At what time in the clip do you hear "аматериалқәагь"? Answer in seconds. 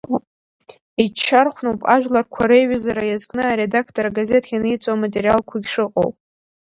4.93-5.67